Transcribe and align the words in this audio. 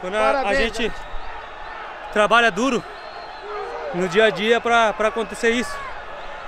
Quando 0.00 0.14
a, 0.14 0.48
a 0.48 0.54
gente 0.54 0.92
trabalha 2.12 2.50
duro 2.50 2.82
no 3.94 4.08
dia 4.08 4.24
a 4.24 4.30
dia 4.30 4.60
para 4.60 4.90
acontecer 4.90 5.50
isso. 5.50 5.76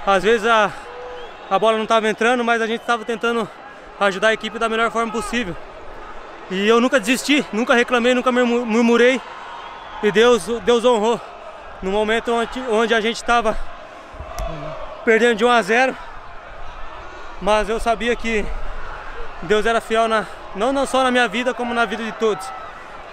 Às 0.06 0.22
vezes 0.22 0.46
a, 0.46 0.70
a 1.50 1.58
bola 1.58 1.76
não 1.76 1.84
estava 1.84 2.08
entrando, 2.08 2.44
mas 2.44 2.62
a 2.62 2.66
gente 2.66 2.80
estava 2.80 3.04
tentando 3.04 3.48
ajudar 3.98 4.28
a 4.28 4.32
equipe 4.32 4.58
da 4.58 4.68
melhor 4.68 4.90
forma 4.90 5.10
possível. 5.10 5.56
E 6.50 6.66
eu 6.66 6.80
nunca 6.80 6.98
desisti, 6.98 7.44
nunca 7.52 7.74
reclamei, 7.74 8.14
nunca 8.14 8.32
murmurei. 8.32 9.20
E 10.02 10.12
Deus, 10.12 10.46
Deus 10.64 10.84
honrou. 10.84 11.20
No 11.82 11.90
momento 11.90 12.32
onde, 12.32 12.60
onde 12.70 12.94
a 12.94 13.00
gente 13.00 13.16
estava 13.16 13.58
perdendo 15.04 15.36
de 15.36 15.44
1 15.44 15.50
a 15.50 15.62
0. 15.62 15.96
Mas 17.40 17.68
eu 17.68 17.78
sabia 17.78 18.16
que 18.16 18.44
Deus 19.42 19.66
era 19.66 19.80
fiel 19.80 20.08
na, 20.08 20.26
não, 20.54 20.72
não 20.72 20.86
só 20.86 21.02
na 21.02 21.10
minha 21.10 21.28
vida, 21.28 21.54
como 21.54 21.72
na 21.72 21.84
vida 21.84 22.02
de 22.02 22.12
todos. 22.12 22.46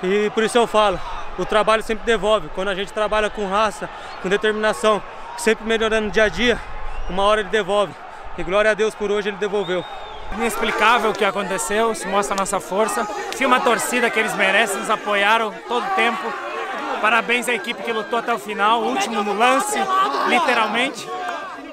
E 0.04 0.30
por 0.32 0.44
isso 0.44 0.58
eu 0.58 0.66
falo, 0.68 1.00
o 1.38 1.46
trabalho 1.46 1.84
sempre 1.84 2.06
devolve. 2.06 2.50
Quando 2.56 2.70
a 2.70 2.76
gente 2.76 2.92
trabalha 2.92 3.30
com 3.30 3.48
raça, 3.48 3.90
com 4.22 4.30
determinação, 4.30 5.02
sempre 5.38 5.66
melhorando 5.66 6.10
dia 6.10 6.24
a 6.24 6.30
dia, 6.30 6.60
uma 7.10 7.24
hora 7.24 7.42
ele 7.42 7.50
devolve. 7.50 7.94
E 8.38 8.44
glória 8.44 8.72
a 8.72 8.74
Deus 8.74 8.96
por 8.96 9.12
hoje 9.12 9.30
ele 9.30 9.38
devolveu. 9.38 9.84
Inexplicável 10.34 11.12
o 11.12 11.14
que 11.14 11.24
aconteceu, 11.24 11.94
se 11.94 12.08
mostra 12.08 12.36
a 12.36 12.38
nossa 12.38 12.60
força. 12.60 13.08
Tinha 13.36 13.48
uma 13.48 13.60
torcida 13.60 14.10
que 14.10 14.20
eles 14.20 14.34
merecem, 14.36 14.80
nos 14.80 14.90
apoiaram 14.90 15.54
todo 15.68 15.86
o 15.86 15.96
tempo. 15.96 16.34
Parabéns 17.02 17.48
à 17.48 17.54
equipe 17.54 17.84
que 17.84 17.92
lutou 17.92 18.18
até 18.18 18.34
o 18.34 18.40
final, 18.40 18.82
último 18.82 19.24
no 19.24 19.34
lance, 19.34 19.78
literalmente. 20.28 21.08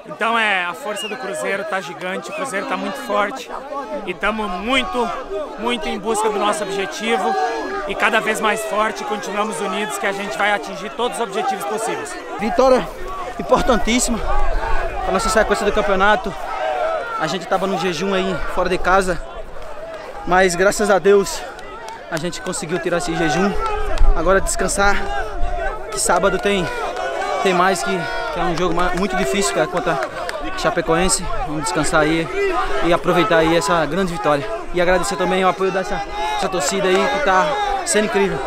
Então 0.05 0.37
é 0.37 0.65
a 0.65 0.73
força 0.73 1.07
do 1.07 1.15
Cruzeiro 1.15 1.61
está 1.61 1.79
gigante, 1.79 2.29
o 2.29 2.33
Cruzeiro 2.33 2.65
está 2.65 2.75
muito 2.75 2.97
forte 3.07 3.49
e 4.05 4.11
estamos 4.11 4.49
muito, 4.51 5.09
muito 5.59 5.87
em 5.87 5.97
busca 5.97 6.29
do 6.29 6.37
nosso 6.37 6.63
objetivo 6.63 7.33
e 7.87 7.95
cada 7.95 8.19
vez 8.19 8.41
mais 8.41 8.61
forte, 8.65 9.03
continuamos 9.03 9.59
unidos 9.61 9.97
que 9.97 10.05
a 10.05 10.11
gente 10.11 10.37
vai 10.37 10.51
atingir 10.51 10.89
todos 10.91 11.17
os 11.17 11.23
objetivos 11.23 11.63
possíveis. 11.65 12.15
Vitória 12.39 12.87
importantíssima 13.39 14.17
para 15.03 15.11
nossa 15.11 15.29
sequência 15.29 15.65
do 15.65 15.71
campeonato. 15.71 16.33
A 17.19 17.27
gente 17.27 17.43
estava 17.43 17.65
no 17.67 17.77
jejum 17.77 18.13
aí 18.13 18.35
fora 18.53 18.69
de 18.69 18.77
casa, 18.77 19.21
mas 20.27 20.55
graças 20.55 20.89
a 20.89 20.99
Deus 20.99 21.41
a 22.11 22.17
gente 22.17 22.41
conseguiu 22.41 22.79
tirar 22.79 22.97
esse 22.97 23.15
jejum. 23.15 23.51
Agora 24.15 24.39
descansar, 24.39 24.97
que 25.91 25.99
sábado 25.99 26.37
tem, 26.37 26.67
tem 27.41 27.53
mais 27.53 27.81
que, 27.81 27.99
que 28.33 28.39
é 28.39 28.43
um 28.43 28.57
jogo 28.57 28.75
muito 28.97 29.15
difícil, 29.15 29.53
que 29.53 29.59
é 29.59 29.67
contra 29.67 29.99
Chapecoense. 30.57 31.25
Vamos 31.47 31.63
descansar 31.63 32.01
aí 32.01 32.27
e 32.85 32.93
aproveitar 32.93 33.37
aí 33.37 33.55
essa 33.55 33.85
grande 33.85 34.11
vitória. 34.13 34.45
E 34.73 34.81
agradecer 34.81 35.15
também 35.15 35.43
o 35.43 35.47
apoio 35.47 35.71
dessa, 35.71 36.01
dessa 36.35 36.49
torcida 36.49 36.87
aí 36.87 36.95
que 36.95 37.17
está 37.19 37.47
sendo 37.85 38.05
incrível. 38.05 38.39